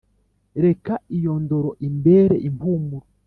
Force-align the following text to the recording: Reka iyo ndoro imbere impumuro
Reka 0.65 0.93
iyo 1.17 1.33
ndoro 1.43 1.69
imbere 1.87 2.35
impumuro 2.47 3.07